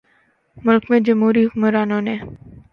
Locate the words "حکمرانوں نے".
1.45-2.15